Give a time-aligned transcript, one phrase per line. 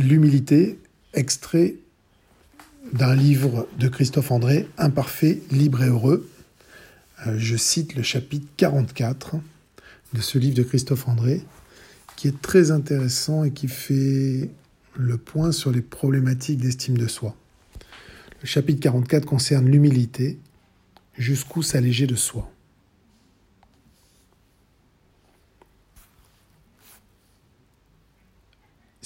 [0.00, 0.78] L'humilité,
[1.12, 1.74] extrait
[2.94, 6.26] d'un livre de Christophe André, Imparfait, libre et heureux.
[7.26, 9.36] Euh, je cite le chapitre 44
[10.14, 11.42] de ce livre de Christophe André,
[12.16, 14.48] qui est très intéressant et qui fait
[14.96, 17.36] le point sur les problématiques d'estime de soi.
[18.40, 20.38] Le chapitre 44 concerne l'humilité,
[21.18, 22.50] jusqu'où s'alléger de soi.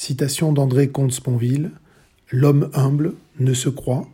[0.04, 1.70] Citation d'André Comte-Sponville
[2.30, 4.06] L'homme humble ne se croit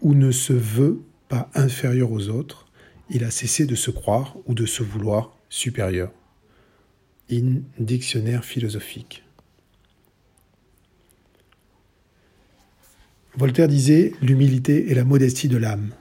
[0.00, 2.68] ou ne se veut pas inférieur aux autres,
[3.10, 6.12] il a cessé de se croire ou de se vouloir supérieur.
[7.32, 9.24] In Dictionnaire philosophique.
[13.36, 15.94] Voltaire disait L'humilité est la modestie de l'âme.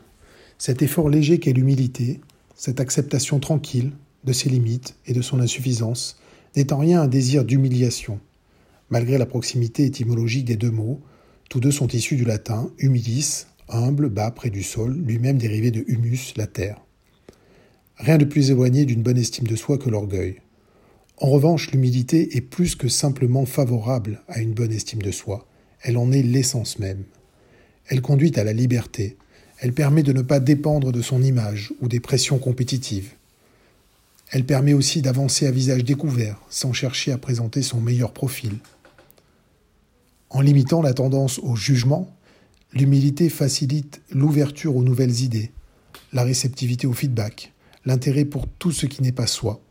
[0.59, 2.21] Cet effort léger qu'est l'humilité,
[2.53, 3.93] cette acceptation tranquille
[4.25, 6.21] de ses limites et de son insuffisance,
[6.55, 8.19] n'est en rien un désir d'humiliation.
[8.89, 11.01] Malgré la proximité étymologique des deux mots,
[11.49, 15.83] tous deux sont issus du latin humilis, humble, bas, près du sol, lui-même dérivé de
[15.87, 16.81] humus, la terre.
[17.97, 20.41] Rien de plus éloigné d'une bonne estime de soi que l'orgueil.
[21.17, 25.47] En revanche, l'humilité est plus que simplement favorable à une bonne estime de soi,
[25.81, 27.03] elle en est l'essence même.
[27.87, 29.17] Elle conduit à la liberté,
[29.59, 33.13] elle permet de ne pas dépendre de son image ou des pressions compétitives.
[34.29, 38.57] Elle permet aussi d'avancer à visage découvert, sans chercher à présenter son meilleur profil.
[40.29, 42.13] En limitant la tendance au jugement,
[42.73, 45.51] l'humilité facilite l'ouverture aux nouvelles idées,
[46.11, 47.53] la réceptivité au feedback,
[47.85, 49.61] l'intérêt pour tout ce qui n'est pas soi.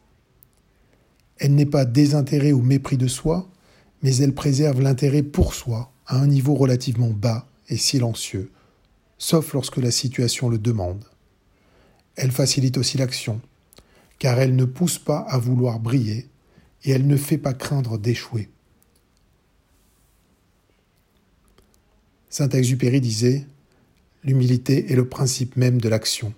[1.39, 3.51] Elle n'est pas désintérêt ou mépris de soi,
[4.03, 8.51] mais elle préserve l'intérêt pour soi à un niveau relativement bas et silencieux,
[9.19, 11.05] sauf lorsque la situation le demande.
[12.15, 13.41] Elle facilite aussi l'action,
[14.19, 16.29] car elle ne pousse pas à vouloir briller
[16.85, 18.49] et elle ne fait pas craindre d'échouer.
[22.37, 23.47] Saint-Exupéry disait
[24.23, 26.35] L'humilité est le principe même de l'action.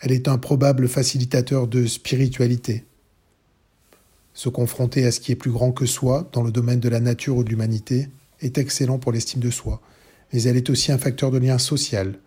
[0.00, 2.86] Elle est un probable facilitateur de spiritualité.
[4.32, 7.00] Se confronter à ce qui est plus grand que soi dans le domaine de la
[7.00, 8.08] nature ou de l'humanité
[8.40, 9.82] est excellent pour l'estime de soi,
[10.32, 12.18] mais elle est aussi un facteur de lien social.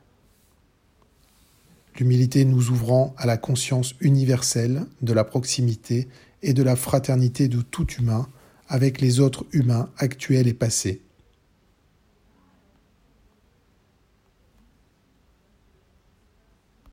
[1.98, 6.08] L'humilité nous ouvrant à la conscience universelle de la proximité
[6.44, 8.30] et de la fraternité de tout humain
[8.70, 11.02] avec les autres humains actuels et passés.